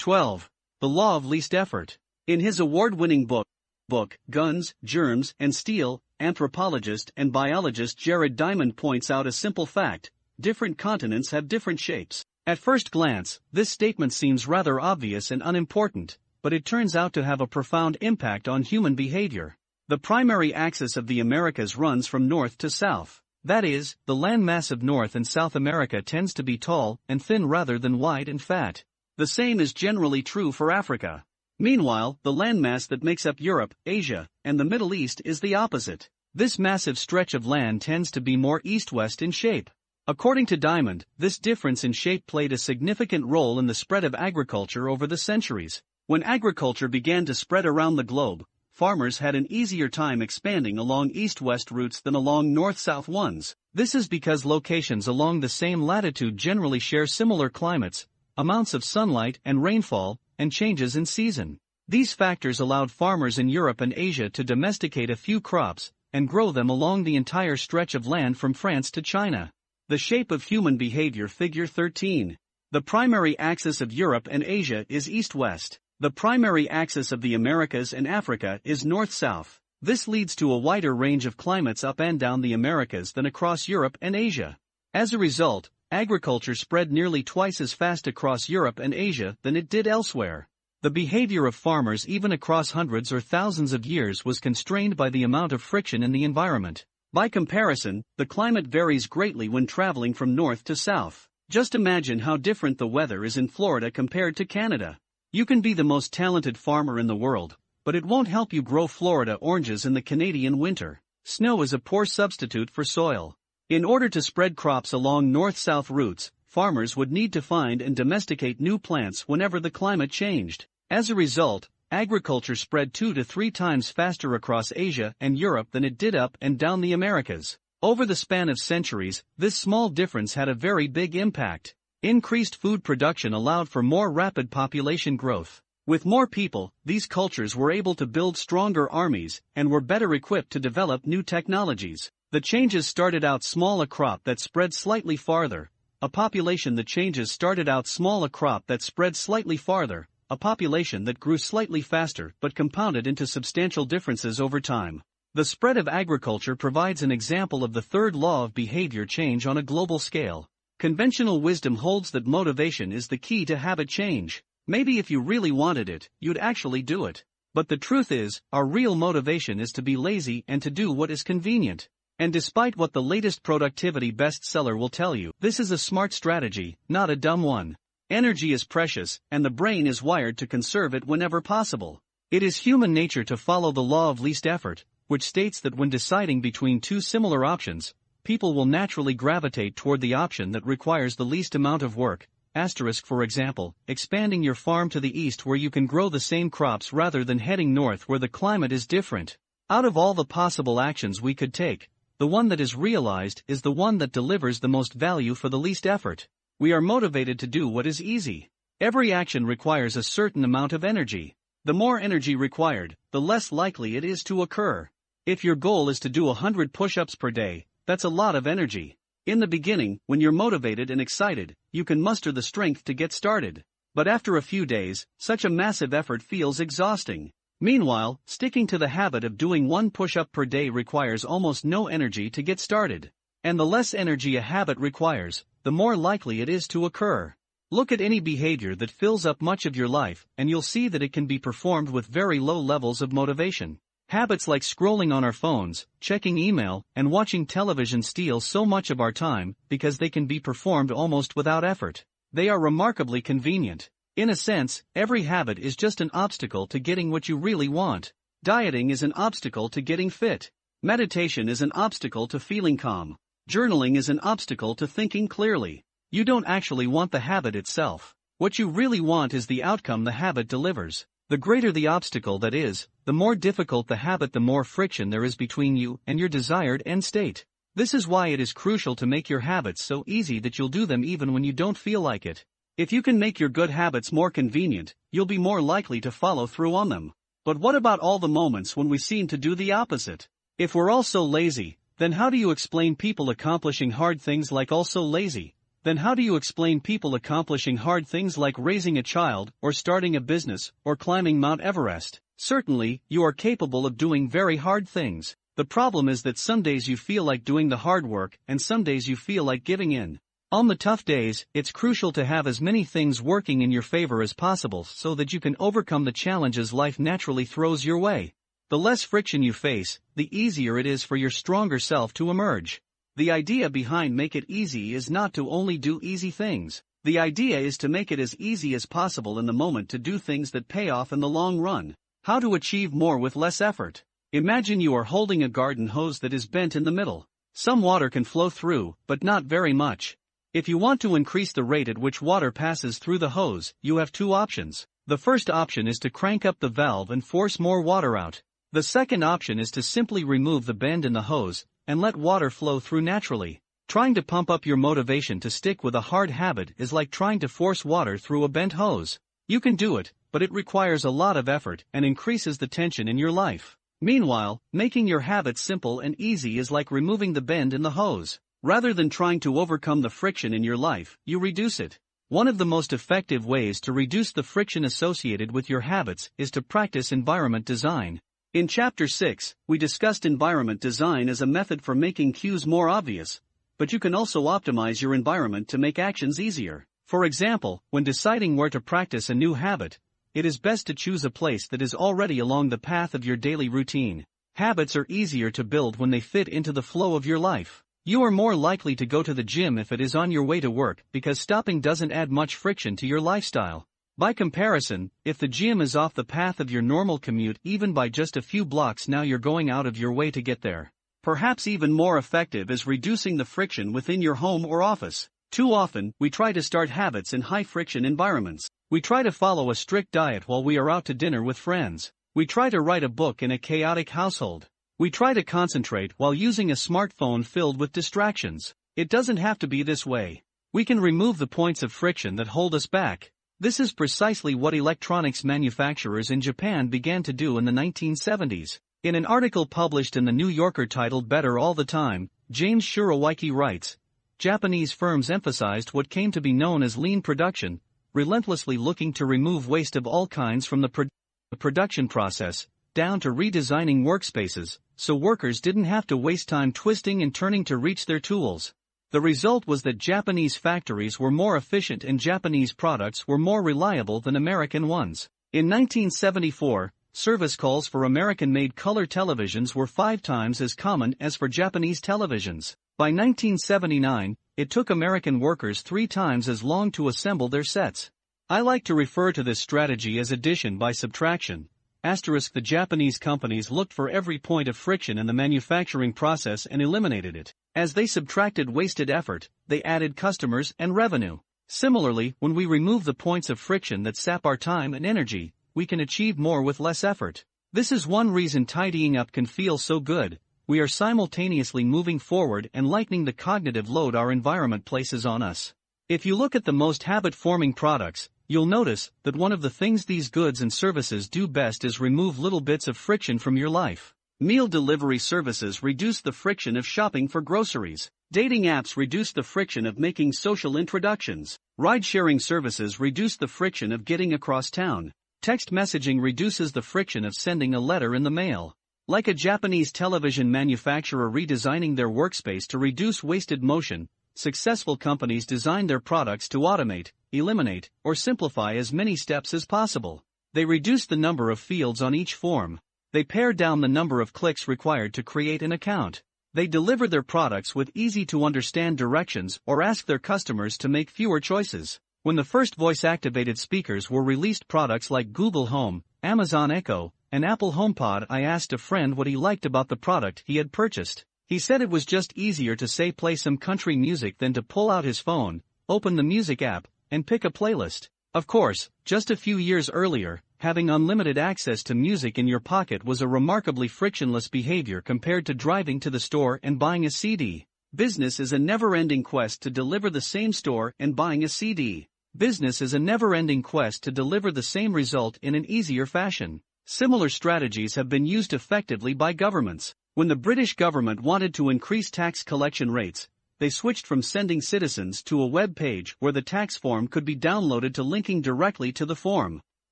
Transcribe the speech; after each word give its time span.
12. 0.00 0.48
The 0.80 0.88
Law 0.88 1.16
of 1.16 1.26
Least 1.26 1.54
Effort. 1.54 1.98
In 2.26 2.40
his 2.40 2.58
award-winning 2.58 3.26
book, 3.26 3.46
book, 3.86 4.18
Guns, 4.30 4.74
Germs, 4.82 5.34
and 5.38 5.54
Steel, 5.54 6.00
anthropologist 6.18 7.12
and 7.18 7.30
biologist 7.30 7.98
Jared 7.98 8.34
Diamond 8.34 8.78
points 8.78 9.10
out 9.10 9.26
a 9.26 9.30
simple 9.30 9.66
fact, 9.66 10.10
different 10.40 10.78
continents 10.78 11.32
have 11.32 11.48
different 11.48 11.80
shapes. 11.80 12.24
At 12.46 12.56
first 12.56 12.90
glance, 12.90 13.40
this 13.52 13.68
statement 13.68 14.14
seems 14.14 14.48
rather 14.48 14.80
obvious 14.80 15.30
and 15.30 15.42
unimportant, 15.44 16.16
but 16.40 16.54
it 16.54 16.64
turns 16.64 16.96
out 16.96 17.12
to 17.12 17.22
have 17.22 17.42
a 17.42 17.46
profound 17.46 17.98
impact 18.00 18.48
on 18.48 18.62
human 18.62 18.94
behavior. 18.94 19.58
The 19.88 19.98
primary 19.98 20.54
axis 20.54 20.96
of 20.96 21.08
the 21.08 21.20
Americas 21.20 21.76
runs 21.76 22.06
from 22.06 22.26
north 22.26 22.56
to 22.56 22.70
south. 22.70 23.20
That 23.44 23.66
is, 23.66 23.96
the 24.06 24.16
landmass 24.16 24.70
of 24.70 24.82
North 24.82 25.14
and 25.14 25.26
South 25.26 25.54
America 25.54 26.00
tends 26.00 26.32
to 26.34 26.42
be 26.42 26.56
tall 26.56 26.98
and 27.06 27.22
thin 27.22 27.44
rather 27.44 27.78
than 27.78 27.98
wide 27.98 28.30
and 28.30 28.40
fat. 28.40 28.82
The 29.20 29.26
same 29.26 29.60
is 29.60 29.74
generally 29.74 30.22
true 30.22 30.50
for 30.50 30.72
Africa. 30.72 31.26
Meanwhile, 31.58 32.18
the 32.22 32.32
landmass 32.32 32.88
that 32.88 33.04
makes 33.04 33.26
up 33.26 33.38
Europe, 33.38 33.74
Asia, 33.84 34.26
and 34.46 34.58
the 34.58 34.64
Middle 34.64 34.94
East 34.94 35.20
is 35.26 35.40
the 35.40 35.56
opposite. 35.56 36.08
This 36.34 36.58
massive 36.58 36.98
stretch 36.98 37.34
of 37.34 37.46
land 37.46 37.82
tends 37.82 38.10
to 38.12 38.22
be 38.22 38.38
more 38.38 38.62
east-west 38.64 39.20
in 39.20 39.30
shape. 39.30 39.68
According 40.06 40.46
to 40.46 40.56
Diamond, 40.56 41.04
this 41.18 41.38
difference 41.38 41.84
in 41.84 41.92
shape 41.92 42.26
played 42.26 42.54
a 42.54 42.56
significant 42.56 43.26
role 43.26 43.58
in 43.58 43.66
the 43.66 43.74
spread 43.74 44.04
of 44.04 44.14
agriculture 44.14 44.88
over 44.88 45.06
the 45.06 45.18
centuries. 45.18 45.82
When 46.06 46.22
agriculture 46.22 46.88
began 46.88 47.26
to 47.26 47.34
spread 47.34 47.66
around 47.66 47.96
the 47.96 48.04
globe, 48.04 48.42
farmers 48.72 49.18
had 49.18 49.34
an 49.34 49.46
easier 49.52 49.90
time 49.90 50.22
expanding 50.22 50.78
along 50.78 51.10
east-west 51.10 51.70
routes 51.70 52.00
than 52.00 52.14
along 52.14 52.54
north-south 52.54 53.06
ones. 53.06 53.54
This 53.74 53.94
is 53.94 54.08
because 54.08 54.46
locations 54.46 55.06
along 55.06 55.40
the 55.40 55.50
same 55.50 55.82
latitude 55.82 56.38
generally 56.38 56.78
share 56.78 57.06
similar 57.06 57.50
climates, 57.50 58.06
amounts 58.40 58.72
of 58.72 58.82
sunlight 58.82 59.38
and 59.44 59.62
rainfall, 59.62 60.18
and 60.38 60.50
changes 60.50 60.96
in 60.96 61.04
season. 61.04 61.58
These 61.86 62.14
factors 62.14 62.58
allowed 62.58 62.90
farmers 62.90 63.38
in 63.38 63.50
Europe 63.50 63.82
and 63.82 63.92
Asia 63.94 64.30
to 64.30 64.42
domesticate 64.42 65.10
a 65.10 65.16
few 65.16 65.42
crops 65.42 65.92
and 66.14 66.26
grow 66.26 66.50
them 66.50 66.70
along 66.70 67.04
the 67.04 67.16
entire 67.16 67.58
stretch 67.58 67.94
of 67.94 68.06
land 68.06 68.38
from 68.38 68.54
France 68.54 68.90
to 68.92 69.02
China. 69.02 69.52
The 69.90 69.98
shape 69.98 70.30
of 70.30 70.44
human 70.44 70.78
behavior 70.78 71.28
figure 71.28 71.66
13. 71.66 72.38
The 72.70 72.80
primary 72.80 73.38
axis 73.38 73.82
of 73.82 73.92
Europe 73.92 74.26
and 74.30 74.42
Asia 74.42 74.86
is 74.88 75.10
east-west. 75.10 75.78
The 75.98 76.10
primary 76.10 76.66
axis 76.70 77.12
of 77.12 77.20
the 77.20 77.34
Americas 77.34 77.92
and 77.92 78.08
Africa 78.08 78.58
is 78.64 78.86
north-south. 78.86 79.60
This 79.82 80.08
leads 80.08 80.34
to 80.36 80.50
a 80.50 80.58
wider 80.58 80.94
range 80.94 81.26
of 81.26 81.36
climates 81.36 81.84
up 81.84 82.00
and 82.00 82.18
down 82.18 82.40
the 82.40 82.54
Americas 82.54 83.12
than 83.12 83.26
across 83.26 83.68
Europe 83.68 83.98
and 84.00 84.16
Asia. 84.16 84.56
As 84.94 85.12
a 85.12 85.18
result, 85.18 85.68
agriculture 85.90 86.54
spread 86.54 86.92
nearly 86.92 87.22
twice 87.22 87.60
as 87.60 87.72
fast 87.72 88.06
across 88.06 88.48
Europe 88.48 88.78
and 88.78 88.94
Asia 88.94 89.36
than 89.42 89.56
it 89.56 89.68
did 89.68 89.86
elsewhere. 89.86 90.48
The 90.82 90.90
behavior 90.90 91.46
of 91.46 91.54
farmers 91.54 92.08
even 92.08 92.32
across 92.32 92.70
hundreds 92.70 93.12
or 93.12 93.20
thousands 93.20 93.72
of 93.72 93.84
years 93.84 94.24
was 94.24 94.40
constrained 94.40 94.96
by 94.96 95.10
the 95.10 95.22
amount 95.22 95.52
of 95.52 95.60
friction 95.60 96.02
in 96.02 96.12
the 96.12 96.24
environment. 96.24 96.86
By 97.12 97.28
comparison, 97.28 98.04
the 98.16 98.24
climate 98.24 98.66
varies 98.66 99.06
greatly 99.06 99.48
when 99.48 99.66
traveling 99.66 100.14
from 100.14 100.34
north 100.34 100.64
to 100.64 100.76
south. 100.76 101.28
Just 101.50 101.74
imagine 101.74 102.20
how 102.20 102.36
different 102.36 102.78
the 102.78 102.86
weather 102.86 103.24
is 103.24 103.36
in 103.36 103.48
Florida 103.48 103.90
compared 103.90 104.36
to 104.36 104.44
Canada. 104.44 104.96
You 105.32 105.44
can 105.44 105.60
be 105.60 105.74
the 105.74 105.84
most 105.84 106.12
talented 106.12 106.56
farmer 106.56 106.98
in 106.98 107.08
the 107.08 107.16
world, 107.16 107.56
but 107.84 107.96
it 107.96 108.04
won't 108.04 108.28
help 108.28 108.52
you 108.52 108.62
grow 108.62 108.86
Florida 108.86 109.34
oranges 109.40 109.84
in 109.84 109.94
the 109.94 110.02
Canadian 110.02 110.58
winter. 110.58 111.00
Snow 111.24 111.62
is 111.62 111.72
a 111.72 111.78
poor 111.78 112.06
substitute 112.06 112.70
for 112.70 112.84
soil. 112.84 113.36
In 113.70 113.84
order 113.84 114.08
to 114.08 114.20
spread 114.20 114.56
crops 114.56 114.92
along 114.92 115.30
north-south 115.30 115.90
routes, 115.90 116.32
farmers 116.44 116.96
would 116.96 117.12
need 117.12 117.32
to 117.34 117.40
find 117.40 117.80
and 117.80 117.94
domesticate 117.94 118.60
new 118.60 118.80
plants 118.80 119.28
whenever 119.28 119.60
the 119.60 119.70
climate 119.70 120.10
changed. 120.10 120.66
As 120.90 121.08
a 121.08 121.14
result, 121.14 121.68
agriculture 121.92 122.56
spread 122.56 122.92
two 122.92 123.14
to 123.14 123.22
three 123.22 123.52
times 123.52 123.88
faster 123.88 124.34
across 124.34 124.72
Asia 124.74 125.14
and 125.20 125.38
Europe 125.38 125.68
than 125.70 125.84
it 125.84 125.98
did 125.98 126.16
up 126.16 126.36
and 126.40 126.58
down 126.58 126.80
the 126.80 126.92
Americas. 126.92 127.58
Over 127.80 128.04
the 128.04 128.16
span 128.16 128.48
of 128.48 128.58
centuries, 128.58 129.22
this 129.38 129.54
small 129.54 129.88
difference 129.88 130.34
had 130.34 130.48
a 130.48 130.54
very 130.54 130.88
big 130.88 131.14
impact. 131.14 131.76
Increased 132.02 132.56
food 132.56 132.82
production 132.82 133.32
allowed 133.32 133.68
for 133.68 133.84
more 133.84 134.10
rapid 134.10 134.50
population 134.50 135.14
growth. 135.14 135.62
With 135.86 136.04
more 136.04 136.26
people, 136.26 136.72
these 136.84 137.06
cultures 137.06 137.54
were 137.54 137.70
able 137.70 137.94
to 137.94 138.06
build 138.08 138.36
stronger 138.36 138.90
armies 138.90 139.40
and 139.54 139.70
were 139.70 139.80
better 139.80 140.12
equipped 140.12 140.50
to 140.54 140.58
develop 140.58 141.06
new 141.06 141.22
technologies. 141.22 142.10
The 142.32 142.40
changes 142.40 142.86
started 142.86 143.24
out 143.24 143.42
small 143.42 143.82
a 143.82 143.88
crop 143.88 144.22
that 144.22 144.38
spread 144.38 144.72
slightly 144.72 145.16
farther, 145.16 145.68
a 146.00 146.08
population 146.08 146.76
that 146.76 146.86
changes 146.86 147.32
started 147.32 147.68
out 147.68 147.88
small 147.88 148.22
a 148.22 148.28
crop 148.28 148.68
that 148.68 148.82
spread 148.82 149.16
slightly 149.16 149.56
farther, 149.56 150.06
a 150.30 150.36
population 150.36 151.02
that 151.06 151.18
grew 151.18 151.38
slightly 151.38 151.80
faster 151.80 152.32
but 152.40 152.54
compounded 152.54 153.08
into 153.08 153.26
substantial 153.26 153.84
differences 153.84 154.40
over 154.40 154.60
time. 154.60 155.02
The 155.34 155.44
spread 155.44 155.76
of 155.76 155.88
agriculture 155.88 156.54
provides 156.54 157.02
an 157.02 157.10
example 157.10 157.64
of 157.64 157.72
the 157.72 157.82
third 157.82 158.14
law 158.14 158.44
of 158.44 158.54
behavior 158.54 159.06
change 159.06 159.44
on 159.44 159.58
a 159.58 159.62
global 159.62 159.98
scale. 159.98 160.48
Conventional 160.78 161.40
wisdom 161.40 161.74
holds 161.74 162.12
that 162.12 162.28
motivation 162.28 162.92
is 162.92 163.08
the 163.08 163.18
key 163.18 163.44
to 163.46 163.56
habit 163.56 163.88
change. 163.88 164.44
Maybe 164.68 164.98
if 164.98 165.10
you 165.10 165.20
really 165.20 165.50
wanted 165.50 165.88
it, 165.88 166.08
you'd 166.20 166.38
actually 166.38 166.82
do 166.82 167.06
it. 167.06 167.24
But 167.54 167.66
the 167.66 167.76
truth 167.76 168.12
is, 168.12 168.40
our 168.52 168.64
real 168.64 168.94
motivation 168.94 169.58
is 169.58 169.72
to 169.72 169.82
be 169.82 169.96
lazy 169.96 170.44
and 170.46 170.62
to 170.62 170.70
do 170.70 170.92
what 170.92 171.10
is 171.10 171.24
convenient. 171.24 171.88
And 172.20 172.34
despite 172.34 172.76
what 172.76 172.92
the 172.92 173.00
latest 173.00 173.42
productivity 173.42 174.12
bestseller 174.12 174.78
will 174.78 174.90
tell 174.90 175.16
you, 175.16 175.32
this 175.40 175.58
is 175.58 175.70
a 175.70 175.78
smart 175.78 176.12
strategy, 176.12 176.76
not 176.86 177.08
a 177.08 177.16
dumb 177.16 177.42
one. 177.42 177.78
Energy 178.10 178.52
is 178.52 178.62
precious, 178.62 179.18
and 179.30 179.42
the 179.42 179.48
brain 179.48 179.86
is 179.86 180.02
wired 180.02 180.36
to 180.36 180.46
conserve 180.46 180.94
it 180.94 181.06
whenever 181.06 181.40
possible. 181.40 181.98
It 182.30 182.42
is 182.42 182.58
human 182.58 182.92
nature 182.92 183.24
to 183.24 183.38
follow 183.38 183.72
the 183.72 183.82
law 183.82 184.10
of 184.10 184.20
least 184.20 184.46
effort, 184.46 184.84
which 185.06 185.22
states 185.26 185.60
that 185.60 185.76
when 185.76 185.88
deciding 185.88 186.42
between 186.42 186.78
two 186.78 187.00
similar 187.00 187.42
options, 187.42 187.94
people 188.22 188.52
will 188.52 188.66
naturally 188.66 189.14
gravitate 189.14 189.74
toward 189.74 190.02
the 190.02 190.12
option 190.12 190.52
that 190.52 190.66
requires 190.66 191.16
the 191.16 191.24
least 191.24 191.54
amount 191.54 191.82
of 191.82 191.96
work. 191.96 192.28
Asterisk 192.54 193.06
for 193.06 193.22
example, 193.22 193.74
expanding 193.88 194.42
your 194.42 194.54
farm 194.54 194.90
to 194.90 195.00
the 195.00 195.18
east 195.18 195.46
where 195.46 195.56
you 195.56 195.70
can 195.70 195.86
grow 195.86 196.10
the 196.10 196.20
same 196.20 196.50
crops 196.50 196.92
rather 196.92 197.24
than 197.24 197.38
heading 197.38 197.72
north 197.72 198.10
where 198.10 198.18
the 198.18 198.28
climate 198.28 198.72
is 198.72 198.86
different. 198.86 199.38
Out 199.70 199.86
of 199.86 199.96
all 199.96 200.12
the 200.12 200.26
possible 200.26 200.82
actions 200.82 201.22
we 201.22 201.34
could 201.34 201.54
take, 201.54 201.88
the 202.20 202.26
one 202.26 202.48
that 202.48 202.60
is 202.60 202.76
realized 202.76 203.42
is 203.48 203.62
the 203.62 203.72
one 203.72 203.96
that 203.96 204.12
delivers 204.12 204.60
the 204.60 204.68
most 204.68 204.92
value 204.92 205.34
for 205.34 205.48
the 205.48 205.58
least 205.58 205.86
effort. 205.86 206.28
We 206.58 206.70
are 206.70 206.82
motivated 206.82 207.38
to 207.38 207.46
do 207.46 207.66
what 207.66 207.86
is 207.86 208.02
easy. 208.02 208.50
Every 208.78 209.10
action 209.10 209.46
requires 209.46 209.96
a 209.96 210.02
certain 210.02 210.44
amount 210.44 210.74
of 210.74 210.84
energy. 210.84 211.34
The 211.64 211.72
more 211.72 211.98
energy 211.98 212.36
required, 212.36 212.94
the 213.10 213.22
less 213.22 213.50
likely 213.50 213.96
it 213.96 214.04
is 214.04 214.22
to 214.24 214.42
occur. 214.42 214.86
If 215.24 215.44
your 215.44 215.54
goal 215.56 215.88
is 215.88 215.98
to 216.00 216.10
do 216.10 216.26
100 216.26 216.74
push-ups 216.74 217.14
per 217.14 217.30
day, 217.30 217.64
that's 217.86 218.04
a 218.04 218.10
lot 218.10 218.34
of 218.34 218.46
energy. 218.46 218.98
In 219.24 219.40
the 219.40 219.46
beginning, 219.46 219.98
when 220.04 220.20
you're 220.20 220.30
motivated 220.30 220.90
and 220.90 221.00
excited, 221.00 221.54
you 221.72 221.84
can 221.84 222.02
muster 222.02 222.32
the 222.32 222.42
strength 222.42 222.84
to 222.84 222.92
get 222.92 223.14
started. 223.14 223.64
But 223.94 224.08
after 224.08 224.36
a 224.36 224.42
few 224.42 224.66
days, 224.66 225.06
such 225.18 225.46
a 225.46 225.48
massive 225.48 225.94
effort 225.94 226.22
feels 226.22 226.60
exhausting. 226.60 227.30
Meanwhile, 227.62 228.20
sticking 228.24 228.66
to 228.68 228.78
the 228.78 228.88
habit 228.88 229.22
of 229.22 229.36
doing 229.36 229.68
one 229.68 229.90
push-up 229.90 230.32
per 230.32 230.46
day 230.46 230.70
requires 230.70 231.26
almost 231.26 231.62
no 231.62 231.88
energy 231.88 232.30
to 232.30 232.42
get 232.42 232.58
started. 232.58 233.10
And 233.44 233.58
the 233.58 233.66
less 233.66 233.92
energy 233.92 234.36
a 234.36 234.40
habit 234.40 234.78
requires, 234.78 235.44
the 235.62 235.70
more 235.70 235.94
likely 235.94 236.40
it 236.40 236.48
is 236.48 236.66
to 236.68 236.86
occur. 236.86 237.34
Look 237.70 237.92
at 237.92 238.00
any 238.00 238.18
behavior 238.18 238.74
that 238.76 238.90
fills 238.90 239.26
up 239.26 239.42
much 239.42 239.66
of 239.66 239.76
your 239.76 239.88
life, 239.88 240.26
and 240.38 240.48
you'll 240.48 240.62
see 240.62 240.88
that 240.88 241.02
it 241.02 241.12
can 241.12 241.26
be 241.26 241.38
performed 241.38 241.90
with 241.90 242.06
very 242.06 242.38
low 242.38 242.58
levels 242.58 243.02
of 243.02 243.12
motivation. 243.12 243.78
Habits 244.08 244.48
like 244.48 244.62
scrolling 244.62 245.14
on 245.14 245.22
our 245.22 245.32
phones, 245.32 245.86
checking 246.00 246.38
email, 246.38 246.86
and 246.96 247.10
watching 247.10 247.44
television 247.44 248.02
steal 248.02 248.40
so 248.40 248.64
much 248.64 248.88
of 248.88 249.00
our 249.02 249.12
time 249.12 249.54
because 249.68 249.98
they 249.98 250.08
can 250.08 250.24
be 250.24 250.40
performed 250.40 250.90
almost 250.90 251.36
without 251.36 251.62
effort. 251.62 252.06
They 252.32 252.48
are 252.48 252.58
remarkably 252.58 253.20
convenient. 253.20 253.90
In 254.16 254.28
a 254.28 254.34
sense, 254.34 254.82
every 254.96 255.22
habit 255.22 255.58
is 255.60 255.76
just 255.76 256.00
an 256.00 256.10
obstacle 256.12 256.66
to 256.66 256.80
getting 256.80 257.12
what 257.12 257.28
you 257.28 257.36
really 257.36 257.68
want. 257.68 258.12
Dieting 258.42 258.90
is 258.90 259.04
an 259.04 259.12
obstacle 259.12 259.68
to 259.68 259.80
getting 259.80 260.10
fit. 260.10 260.50
Meditation 260.82 261.48
is 261.48 261.62
an 261.62 261.70
obstacle 261.76 262.26
to 262.26 262.40
feeling 262.40 262.76
calm. 262.76 263.16
Journaling 263.48 263.96
is 263.96 264.08
an 264.08 264.18
obstacle 264.20 264.74
to 264.74 264.88
thinking 264.88 265.28
clearly. 265.28 265.84
You 266.10 266.24
don't 266.24 266.44
actually 266.46 266.88
want 266.88 267.12
the 267.12 267.20
habit 267.20 267.54
itself. 267.54 268.12
What 268.38 268.58
you 268.58 268.68
really 268.68 269.00
want 269.00 269.32
is 269.32 269.46
the 269.46 269.62
outcome 269.62 270.02
the 270.02 270.12
habit 270.12 270.48
delivers. 270.48 271.06
The 271.28 271.38
greater 271.38 271.70
the 271.70 271.86
obstacle 271.86 272.40
that 272.40 272.54
is, 272.54 272.88
the 273.04 273.12
more 273.12 273.36
difficult 273.36 273.86
the 273.86 273.96
habit 273.96 274.32
the 274.32 274.40
more 274.40 274.64
friction 274.64 275.10
there 275.10 275.24
is 275.24 275.36
between 275.36 275.76
you 275.76 276.00
and 276.04 276.18
your 276.18 276.28
desired 276.28 276.82
end 276.84 277.04
state. 277.04 277.46
This 277.76 277.94
is 277.94 278.08
why 278.08 278.28
it 278.28 278.40
is 278.40 278.52
crucial 278.52 278.96
to 278.96 279.06
make 279.06 279.30
your 279.30 279.40
habits 279.40 279.84
so 279.84 280.02
easy 280.08 280.40
that 280.40 280.58
you'll 280.58 280.68
do 280.68 280.84
them 280.84 281.04
even 281.04 281.32
when 281.32 281.44
you 281.44 281.52
don't 281.52 281.78
feel 281.78 282.00
like 282.00 282.26
it. 282.26 282.44
If 282.76 282.92
you 282.92 283.02
can 283.02 283.18
make 283.18 283.40
your 283.40 283.48
good 283.48 283.70
habits 283.70 284.12
more 284.12 284.30
convenient, 284.30 284.94
you'll 285.10 285.26
be 285.26 285.38
more 285.38 285.62
likely 285.62 286.00
to 286.02 286.10
follow 286.10 286.46
through 286.46 286.74
on 286.74 286.88
them. 286.88 287.12
But 287.44 287.58
what 287.58 287.74
about 287.74 288.00
all 288.00 288.18
the 288.18 288.28
moments 288.28 288.76
when 288.76 288.88
we 288.88 288.98
seem 288.98 289.26
to 289.28 289.38
do 289.38 289.54
the 289.54 289.72
opposite? 289.72 290.28
If 290.58 290.74
we're 290.74 290.90
all 290.90 291.02
so 291.02 291.24
lazy, 291.24 291.78
then 291.98 292.12
how 292.12 292.30
do 292.30 292.36
you 292.36 292.50
explain 292.50 292.96
people 292.96 293.30
accomplishing 293.30 293.90
hard 293.90 294.20
things 294.20 294.50
like 294.50 294.72
also 294.72 295.02
lazy? 295.02 295.54
then 295.82 295.96
how 295.96 296.14
do 296.14 296.22
you 296.22 296.36
explain 296.36 296.78
people 296.78 297.14
accomplishing 297.14 297.78
hard 297.78 298.06
things 298.06 298.36
like 298.36 298.54
raising 298.58 298.98
a 298.98 299.02
child, 299.02 299.50
or 299.62 299.72
starting 299.72 300.14
a 300.14 300.20
business, 300.20 300.72
or 300.84 300.94
climbing 300.94 301.40
Mount 301.40 301.62
Everest? 301.62 302.20
Certainly, 302.36 303.00
you 303.08 303.22
are 303.24 303.32
capable 303.32 303.86
of 303.86 303.96
doing 303.96 304.28
very 304.28 304.56
hard 304.56 304.86
things. 304.86 305.36
The 305.56 305.64
problem 305.64 306.08
is 306.08 306.22
that 306.22 306.38
some 306.38 306.60
days 306.62 306.86
you 306.86 306.98
feel 306.98 307.24
like 307.24 307.44
doing 307.44 307.70
the 307.70 307.78
hard 307.78 308.06
work, 308.06 308.38
and 308.46 308.60
some 308.60 308.84
days 308.84 309.08
you 309.08 309.16
feel 309.16 309.44
like 309.44 309.64
giving 309.64 309.92
in. 309.92 310.20
On 310.52 310.66
the 310.66 310.74
tough 310.74 311.04
days, 311.04 311.46
it's 311.54 311.70
crucial 311.70 312.10
to 312.10 312.24
have 312.24 312.48
as 312.48 312.60
many 312.60 312.82
things 312.82 313.22
working 313.22 313.62
in 313.62 313.70
your 313.70 313.82
favor 313.82 314.20
as 314.20 314.32
possible 314.32 314.82
so 314.82 315.14
that 315.14 315.32
you 315.32 315.38
can 315.38 315.54
overcome 315.60 316.02
the 316.02 316.10
challenges 316.10 316.72
life 316.72 316.98
naturally 316.98 317.44
throws 317.44 317.84
your 317.84 317.98
way. 317.98 318.34
The 318.68 318.76
less 318.76 319.04
friction 319.04 319.44
you 319.44 319.52
face, 319.52 320.00
the 320.16 320.28
easier 320.36 320.76
it 320.76 320.86
is 320.86 321.04
for 321.04 321.14
your 321.14 321.30
stronger 321.30 321.78
self 321.78 322.12
to 322.14 322.32
emerge. 322.32 322.82
The 323.14 323.30
idea 323.30 323.70
behind 323.70 324.16
Make 324.16 324.34
It 324.34 324.44
Easy 324.48 324.92
is 324.92 325.08
not 325.08 325.34
to 325.34 325.48
only 325.48 325.78
do 325.78 326.00
easy 326.02 326.32
things. 326.32 326.82
The 327.04 327.20
idea 327.20 327.60
is 327.60 327.78
to 327.78 327.88
make 327.88 328.10
it 328.10 328.18
as 328.18 328.34
easy 328.34 328.74
as 328.74 328.86
possible 328.86 329.38
in 329.38 329.46
the 329.46 329.52
moment 329.52 329.88
to 329.90 330.00
do 330.00 330.18
things 330.18 330.50
that 330.50 330.66
pay 330.66 330.90
off 330.90 331.12
in 331.12 331.20
the 331.20 331.28
long 331.28 331.60
run. 331.60 331.94
How 332.24 332.40
to 332.40 332.56
achieve 332.56 332.92
more 332.92 333.18
with 333.18 333.36
less 333.36 333.60
effort. 333.60 334.02
Imagine 334.32 334.80
you 334.80 334.94
are 334.94 335.04
holding 335.04 335.44
a 335.44 335.48
garden 335.48 335.86
hose 335.86 336.18
that 336.18 336.34
is 336.34 336.48
bent 336.48 336.74
in 336.74 336.82
the 336.82 336.90
middle. 336.90 337.24
Some 337.52 337.82
water 337.82 338.10
can 338.10 338.24
flow 338.24 338.50
through, 338.50 338.96
but 339.06 339.22
not 339.22 339.44
very 339.44 339.72
much. 339.72 340.16
If 340.52 340.68
you 340.68 340.78
want 340.78 341.00
to 341.02 341.14
increase 341.14 341.52
the 341.52 341.62
rate 341.62 341.88
at 341.88 341.96
which 341.96 342.20
water 342.20 342.50
passes 342.50 342.98
through 342.98 343.18
the 343.18 343.30
hose, 343.30 343.72
you 343.82 343.98
have 343.98 344.10
two 344.10 344.32
options. 344.32 344.88
The 345.06 345.16
first 345.16 345.48
option 345.48 345.86
is 345.86 346.00
to 346.00 346.10
crank 346.10 346.44
up 346.44 346.58
the 346.58 346.68
valve 346.68 347.08
and 347.08 347.24
force 347.24 347.60
more 347.60 347.80
water 347.80 348.16
out. 348.16 348.42
The 348.72 348.82
second 348.82 349.22
option 349.22 349.60
is 349.60 349.70
to 349.70 349.80
simply 349.80 350.24
remove 350.24 350.66
the 350.66 350.74
bend 350.74 351.04
in 351.04 351.12
the 351.12 351.22
hose 351.22 351.66
and 351.86 352.00
let 352.00 352.16
water 352.16 352.50
flow 352.50 352.80
through 352.80 353.02
naturally. 353.02 353.60
Trying 353.86 354.14
to 354.16 354.24
pump 354.24 354.50
up 354.50 354.66
your 354.66 354.76
motivation 354.76 355.38
to 355.38 355.50
stick 355.50 355.84
with 355.84 355.94
a 355.94 356.00
hard 356.00 356.32
habit 356.32 356.74
is 356.76 356.92
like 356.92 357.12
trying 357.12 357.38
to 357.38 357.48
force 357.48 357.84
water 357.84 358.18
through 358.18 358.42
a 358.42 358.48
bent 358.48 358.72
hose. 358.72 359.20
You 359.46 359.60
can 359.60 359.76
do 359.76 359.98
it, 359.98 360.12
but 360.32 360.42
it 360.42 360.50
requires 360.50 361.04
a 361.04 361.10
lot 361.10 361.36
of 361.36 361.48
effort 361.48 361.84
and 361.92 362.04
increases 362.04 362.58
the 362.58 362.66
tension 362.66 363.06
in 363.06 363.18
your 363.18 363.30
life. 363.30 363.76
Meanwhile, 364.00 364.60
making 364.72 365.06
your 365.06 365.20
habits 365.20 365.60
simple 365.60 366.00
and 366.00 366.18
easy 366.18 366.58
is 366.58 366.72
like 366.72 366.90
removing 366.90 367.34
the 367.34 367.40
bend 367.40 367.72
in 367.72 367.82
the 367.82 367.92
hose. 367.92 368.40
Rather 368.62 368.92
than 368.92 369.08
trying 369.08 369.40
to 369.40 369.58
overcome 369.58 370.02
the 370.02 370.10
friction 370.10 370.52
in 370.52 370.62
your 370.62 370.76
life, 370.76 371.16
you 371.24 371.38
reduce 371.38 371.80
it. 371.80 371.98
One 372.28 372.46
of 372.46 372.58
the 372.58 372.66
most 372.66 372.92
effective 372.92 373.46
ways 373.46 373.80
to 373.80 373.92
reduce 373.92 374.32
the 374.32 374.42
friction 374.42 374.84
associated 374.84 375.50
with 375.50 375.70
your 375.70 375.80
habits 375.80 376.30
is 376.36 376.50
to 376.50 376.60
practice 376.60 377.10
environment 377.10 377.64
design. 377.64 378.20
In 378.52 378.68
Chapter 378.68 379.08
6, 379.08 379.54
we 379.66 379.78
discussed 379.78 380.26
environment 380.26 380.82
design 380.82 381.30
as 381.30 381.40
a 381.40 381.46
method 381.46 381.80
for 381.80 381.94
making 381.94 382.34
cues 382.34 382.66
more 382.66 382.90
obvious, 382.90 383.40
but 383.78 383.94
you 383.94 383.98
can 383.98 384.14
also 384.14 384.42
optimize 384.42 385.00
your 385.00 385.14
environment 385.14 385.66
to 385.68 385.78
make 385.78 385.98
actions 385.98 386.38
easier. 386.38 386.84
For 387.06 387.24
example, 387.24 387.82
when 387.88 388.04
deciding 388.04 388.56
where 388.56 388.68
to 388.68 388.80
practice 388.82 389.30
a 389.30 389.34
new 389.34 389.54
habit, 389.54 389.98
it 390.34 390.44
is 390.44 390.58
best 390.58 390.86
to 390.88 390.94
choose 390.94 391.24
a 391.24 391.30
place 391.30 391.66
that 391.68 391.80
is 391.80 391.94
already 391.94 392.38
along 392.40 392.68
the 392.68 392.76
path 392.76 393.14
of 393.14 393.24
your 393.24 393.38
daily 393.38 393.70
routine. 393.70 394.26
Habits 394.56 394.96
are 394.96 395.06
easier 395.08 395.50
to 395.52 395.64
build 395.64 395.96
when 395.96 396.10
they 396.10 396.20
fit 396.20 396.46
into 396.46 396.72
the 396.72 396.82
flow 396.82 397.14
of 397.14 397.24
your 397.24 397.38
life. 397.38 397.82
You 398.06 398.24
are 398.24 398.30
more 398.30 398.56
likely 398.56 398.96
to 398.96 399.04
go 399.04 399.22
to 399.22 399.34
the 399.34 399.44
gym 399.44 399.76
if 399.76 399.92
it 399.92 400.00
is 400.00 400.14
on 400.14 400.30
your 400.30 400.44
way 400.44 400.58
to 400.60 400.70
work 400.70 401.04
because 401.12 401.38
stopping 401.38 401.82
doesn't 401.82 402.12
add 402.12 402.32
much 402.32 402.56
friction 402.56 402.96
to 402.96 403.06
your 403.06 403.20
lifestyle. 403.20 403.86
By 404.16 404.32
comparison, 404.32 405.10
if 405.26 405.36
the 405.36 405.48
gym 405.48 405.82
is 405.82 405.94
off 405.94 406.14
the 406.14 406.24
path 406.24 406.60
of 406.60 406.70
your 406.70 406.80
normal 406.80 407.18
commute 407.18 407.58
even 407.62 407.92
by 407.92 408.08
just 408.08 408.38
a 408.38 408.42
few 408.42 408.64
blocks 408.64 409.06
now 409.06 409.20
you're 409.20 409.38
going 409.38 409.68
out 409.68 409.84
of 409.84 409.98
your 409.98 410.12
way 410.12 410.30
to 410.30 410.40
get 410.40 410.62
there. 410.62 410.90
Perhaps 411.22 411.66
even 411.66 411.92
more 411.92 412.16
effective 412.16 412.70
is 412.70 412.86
reducing 412.86 413.36
the 413.36 413.44
friction 413.44 413.92
within 413.92 414.22
your 414.22 414.36
home 414.36 414.64
or 414.64 414.82
office. 414.82 415.28
Too 415.52 415.74
often, 415.74 416.14
we 416.18 416.30
try 416.30 416.54
to 416.54 416.62
start 416.62 416.88
habits 416.88 417.34
in 417.34 417.42
high 417.42 417.64
friction 417.64 418.06
environments. 418.06 418.66
We 418.90 419.02
try 419.02 419.22
to 419.22 419.30
follow 419.30 419.70
a 419.70 419.74
strict 419.74 420.12
diet 420.12 420.48
while 420.48 420.64
we 420.64 420.78
are 420.78 420.88
out 420.88 421.04
to 421.04 421.14
dinner 421.14 421.42
with 421.42 421.58
friends. 421.58 422.10
We 422.34 422.46
try 422.46 422.70
to 422.70 422.80
write 422.80 423.04
a 423.04 423.10
book 423.10 423.42
in 423.42 423.50
a 423.50 423.58
chaotic 423.58 424.08
household. 424.08 424.68
We 425.00 425.10
try 425.10 425.32
to 425.32 425.42
concentrate 425.42 426.12
while 426.18 426.34
using 426.34 426.70
a 426.70 426.74
smartphone 426.74 427.42
filled 427.42 427.80
with 427.80 427.90
distractions. 427.90 428.74
It 428.96 429.08
doesn't 429.08 429.38
have 429.38 429.58
to 429.60 429.66
be 429.66 429.82
this 429.82 430.04
way. 430.04 430.42
We 430.74 430.84
can 430.84 431.00
remove 431.00 431.38
the 431.38 431.46
points 431.46 431.82
of 431.82 431.90
friction 431.90 432.36
that 432.36 432.48
hold 432.48 432.74
us 432.74 432.84
back. 432.84 433.32
This 433.58 433.80
is 433.80 433.94
precisely 433.94 434.54
what 434.54 434.74
electronics 434.74 435.42
manufacturers 435.42 436.30
in 436.30 436.42
Japan 436.42 436.88
began 436.88 437.22
to 437.22 437.32
do 437.32 437.56
in 437.56 437.64
the 437.64 437.72
1970s. 437.72 438.78
In 439.02 439.14
an 439.14 439.24
article 439.24 439.64
published 439.64 440.18
in 440.18 440.26
the 440.26 440.32
New 440.32 440.48
Yorker 440.48 440.84
titled 440.84 441.30
Better 441.30 441.58
All 441.58 441.72
the 441.72 441.86
Time, 441.86 442.28
James 442.50 442.84
Surowiecki 442.84 443.50
writes, 443.50 443.96
Japanese 444.38 444.92
firms 444.92 445.30
emphasized 445.30 445.94
what 445.94 446.10
came 446.10 446.30
to 446.32 446.42
be 446.42 446.52
known 446.52 446.82
as 446.82 446.98
lean 446.98 447.22
production, 447.22 447.80
relentlessly 448.12 448.76
looking 448.76 449.14
to 449.14 449.24
remove 449.24 449.66
waste 449.66 449.96
of 449.96 450.06
all 450.06 450.26
kinds 450.26 450.66
from 450.66 450.82
the, 450.82 450.90
pro- 450.90 451.08
the 451.50 451.56
production 451.56 452.06
process, 452.06 452.66
down 452.94 453.20
to 453.20 453.32
redesigning 453.32 454.02
workspaces, 454.02 454.78
so 454.96 455.14
workers 455.14 455.60
didn't 455.60 455.84
have 455.84 456.06
to 456.08 456.16
waste 456.16 456.48
time 456.48 456.72
twisting 456.72 457.22
and 457.22 457.32
turning 457.34 457.62
to 457.64 457.76
reach 457.76 458.06
their 458.06 458.18
tools. 458.18 458.74
The 459.12 459.20
result 459.20 459.66
was 459.66 459.82
that 459.82 459.98
Japanese 459.98 460.56
factories 460.56 461.18
were 461.18 461.30
more 461.30 461.56
efficient 461.56 462.04
and 462.04 462.18
Japanese 462.18 462.72
products 462.72 463.26
were 463.28 463.38
more 463.38 463.62
reliable 463.62 464.20
than 464.20 464.36
American 464.36 464.88
ones. 464.88 465.28
In 465.52 465.66
1974, 465.66 466.92
service 467.12 467.56
calls 467.56 467.86
for 467.86 468.04
American-made 468.04 468.76
color 468.76 469.06
televisions 469.06 469.74
were 469.74 469.86
five 469.86 470.20
times 470.20 470.60
as 470.60 470.74
common 470.74 471.14
as 471.20 471.36
for 471.36 471.48
Japanese 471.48 472.00
televisions. 472.00 472.74
By 472.98 473.06
1979, 473.06 474.36
it 474.56 474.68
took 474.68 474.90
American 474.90 475.40
workers 475.40 475.80
three 475.80 476.06
times 476.06 476.48
as 476.48 476.62
long 476.62 476.90
to 476.92 477.08
assemble 477.08 477.48
their 477.48 477.64
sets. 477.64 478.10
I 478.48 478.60
like 478.60 478.84
to 478.84 478.94
refer 478.94 479.32
to 479.32 479.42
this 479.42 479.58
strategy 479.58 480.18
as 480.18 480.32
addition 480.32 480.76
by 480.76 480.92
subtraction, 480.92 481.69
Asterisk 482.02 482.54
the 482.54 482.62
Japanese 482.62 483.18
companies 483.18 483.70
looked 483.70 483.92
for 483.92 484.08
every 484.08 484.38
point 484.38 484.68
of 484.68 484.76
friction 484.76 485.18
in 485.18 485.26
the 485.26 485.34
manufacturing 485.34 486.14
process 486.14 486.64
and 486.64 486.80
eliminated 486.80 487.36
it. 487.36 487.52
As 487.74 487.92
they 487.92 488.06
subtracted 488.06 488.70
wasted 488.70 489.10
effort, 489.10 489.50
they 489.68 489.82
added 489.82 490.16
customers 490.16 490.72
and 490.78 490.96
revenue. 490.96 491.40
Similarly, 491.68 492.34
when 492.38 492.54
we 492.54 492.64
remove 492.64 493.04
the 493.04 493.12
points 493.12 493.50
of 493.50 493.60
friction 493.60 494.04
that 494.04 494.16
sap 494.16 494.46
our 494.46 494.56
time 494.56 494.94
and 494.94 495.04
energy, 495.04 495.52
we 495.74 495.84
can 495.84 496.00
achieve 496.00 496.38
more 496.38 496.62
with 496.62 496.80
less 496.80 497.04
effort. 497.04 497.44
This 497.70 497.92
is 497.92 498.06
one 498.06 498.30
reason 498.30 498.64
tidying 498.64 499.18
up 499.18 499.30
can 499.30 499.44
feel 499.44 499.76
so 499.76 500.00
good. 500.00 500.38
We 500.66 500.80
are 500.80 500.88
simultaneously 500.88 501.84
moving 501.84 502.18
forward 502.18 502.70
and 502.72 502.88
lightening 502.88 503.26
the 503.26 503.34
cognitive 503.34 503.90
load 503.90 504.16
our 504.16 504.32
environment 504.32 504.86
places 504.86 505.26
on 505.26 505.42
us. 505.42 505.74
If 506.08 506.24
you 506.24 506.34
look 506.34 506.54
at 506.54 506.64
the 506.64 506.72
most 506.72 507.02
habit-forming 507.02 507.74
products, 507.74 508.30
You'll 508.50 508.66
notice 508.66 509.12
that 509.22 509.36
one 509.36 509.52
of 509.52 509.62
the 509.62 509.70
things 509.70 510.04
these 510.04 510.28
goods 510.28 510.60
and 510.60 510.72
services 510.72 511.28
do 511.28 511.46
best 511.46 511.84
is 511.84 512.00
remove 512.00 512.40
little 512.40 512.60
bits 512.60 512.88
of 512.88 512.96
friction 512.96 513.38
from 513.38 513.56
your 513.56 513.70
life. 513.70 514.12
Meal 514.40 514.66
delivery 514.66 515.18
services 515.18 515.84
reduce 515.84 516.20
the 516.20 516.32
friction 516.32 516.76
of 516.76 516.84
shopping 516.84 517.28
for 517.28 517.42
groceries. 517.42 518.10
Dating 518.32 518.64
apps 518.64 518.96
reduce 518.96 519.30
the 519.30 519.44
friction 519.44 519.86
of 519.86 520.00
making 520.00 520.32
social 520.32 520.76
introductions. 520.76 521.60
Ride 521.78 522.04
sharing 522.04 522.40
services 522.40 522.98
reduce 522.98 523.36
the 523.36 523.46
friction 523.46 523.92
of 523.92 524.04
getting 524.04 524.32
across 524.32 524.68
town. 524.68 525.12
Text 525.42 525.70
messaging 525.70 526.20
reduces 526.20 526.72
the 526.72 526.82
friction 526.82 527.24
of 527.24 527.34
sending 527.34 527.76
a 527.76 527.78
letter 527.78 528.16
in 528.16 528.24
the 528.24 528.32
mail. 528.32 528.74
Like 529.06 529.28
a 529.28 529.32
Japanese 529.32 529.92
television 529.92 530.50
manufacturer 530.50 531.30
redesigning 531.30 531.94
their 531.94 532.10
workspace 532.10 532.66
to 532.70 532.78
reduce 532.78 533.22
wasted 533.22 533.62
motion, 533.62 534.08
successful 534.40 534.96
companies 534.96 535.44
design 535.44 535.86
their 535.86 536.00
products 536.00 536.48
to 536.48 536.60
automate, 536.60 537.12
eliminate, 537.30 537.90
or 538.02 538.14
simplify 538.14 538.74
as 538.74 538.90
many 538.90 539.14
steps 539.14 539.52
as 539.52 539.66
possible. 539.66 540.24
They 540.54 540.64
reduce 540.64 541.04
the 541.04 541.16
number 541.16 541.50
of 541.50 541.60
fields 541.60 542.00
on 542.00 542.14
each 542.14 542.34
form. 542.34 542.80
They 543.12 543.22
pare 543.22 543.52
down 543.52 543.82
the 543.82 543.88
number 543.88 544.22
of 544.22 544.32
clicks 544.32 544.66
required 544.66 545.12
to 545.14 545.22
create 545.22 545.62
an 545.62 545.72
account. 545.72 546.22
They 546.54 546.66
deliver 546.66 547.06
their 547.06 547.22
products 547.22 547.74
with 547.74 547.90
easy 547.94 548.24
to 548.26 548.44
understand 548.44 548.96
directions 548.96 549.60
or 549.66 549.82
ask 549.82 550.06
their 550.06 550.18
customers 550.18 550.78
to 550.78 550.88
make 550.88 551.10
fewer 551.10 551.38
choices. 551.38 552.00
When 552.22 552.36
the 552.36 552.44
first 552.44 552.76
voice 552.76 553.04
activated 553.04 553.58
speakers 553.58 554.10
were 554.10 554.24
released, 554.24 554.68
products 554.68 555.10
like 555.10 555.34
Google 555.34 555.66
Home, 555.66 556.02
Amazon 556.22 556.70
Echo, 556.70 557.12
and 557.30 557.44
Apple 557.44 557.72
HomePod, 557.72 558.26
I 558.30 558.40
asked 558.40 558.72
a 558.72 558.78
friend 558.78 559.16
what 559.16 559.26
he 559.26 559.36
liked 559.36 559.66
about 559.66 559.88
the 559.88 559.96
product 559.96 560.42
he 560.46 560.56
had 560.56 560.72
purchased. 560.72 561.24
He 561.50 561.58
said 561.58 561.82
it 561.82 561.90
was 561.90 562.06
just 562.06 562.32
easier 562.36 562.76
to 562.76 562.86
say 562.86 563.10
play 563.10 563.34
some 563.34 563.56
country 563.56 563.96
music 563.96 564.38
than 564.38 564.52
to 564.52 564.62
pull 564.62 564.88
out 564.88 565.04
his 565.04 565.18
phone, 565.18 565.62
open 565.88 566.14
the 566.14 566.22
music 566.22 566.62
app, 566.62 566.86
and 567.10 567.26
pick 567.26 567.44
a 567.44 567.50
playlist. 567.50 568.08
Of 568.32 568.46
course, 568.46 568.88
just 569.04 569.32
a 569.32 569.36
few 569.36 569.56
years 569.56 569.90
earlier, 569.90 570.42
having 570.58 570.88
unlimited 570.88 571.38
access 571.38 571.82
to 571.82 571.96
music 571.96 572.38
in 572.38 572.46
your 572.46 572.60
pocket 572.60 573.04
was 573.04 573.20
a 573.20 573.26
remarkably 573.26 573.88
frictionless 573.88 574.46
behavior 574.46 575.00
compared 575.00 575.44
to 575.46 575.52
driving 575.52 575.98
to 575.98 576.08
the 576.08 576.20
store 576.20 576.60
and 576.62 576.78
buying 576.78 577.04
a 577.04 577.10
CD. 577.10 577.66
Business 577.92 578.38
is 578.38 578.52
a 578.52 578.58
never-ending 578.60 579.24
quest 579.24 579.60
to 579.62 579.70
deliver 579.70 580.08
the 580.08 580.20
same 580.20 580.52
store 580.52 580.94
and 581.00 581.16
buying 581.16 581.42
a 581.42 581.48
CD. 581.48 582.06
Business 582.36 582.80
is 582.80 582.94
a 582.94 583.00
never-ending 583.00 583.64
quest 583.64 584.04
to 584.04 584.12
deliver 584.12 584.52
the 584.52 584.62
same 584.62 584.92
result 584.92 585.36
in 585.42 585.56
an 585.56 585.68
easier 585.68 586.06
fashion. 586.06 586.60
Similar 586.84 587.28
strategies 587.28 587.96
have 587.96 588.08
been 588.08 588.24
used 588.24 588.52
effectively 588.52 589.14
by 589.14 589.32
governments. 589.32 589.96
When 590.14 590.26
the 590.26 590.34
British 590.34 590.74
government 590.74 591.20
wanted 591.20 591.54
to 591.54 591.70
increase 591.70 592.10
tax 592.10 592.42
collection 592.42 592.90
rates, 592.90 593.28
they 593.60 593.70
switched 593.70 594.08
from 594.08 594.22
sending 594.22 594.60
citizens 594.60 595.22
to 595.24 595.40
a 595.40 595.46
web 595.46 595.76
page 595.76 596.16
where 596.18 596.32
the 596.32 596.42
tax 596.42 596.76
form 596.76 597.06
could 597.06 597.24
be 597.24 597.36
downloaded 597.36 597.94
to 597.94 598.02
linking 598.02 598.42
directly 598.42 598.90
to 598.92 599.06
the 599.06 599.14
form. 599.14 599.60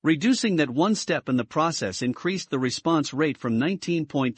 Reducing 0.03 0.57
that 0.57 0.69
one 0.69 0.95
step 0.95 1.29
in 1.29 1.37
the 1.37 1.45
process 1.45 2.01
increased 2.01 2.49
the 2.49 2.59
response 2.59 3.13
rate 3.13 3.37
from 3.37 3.57
19.2% 3.57 4.35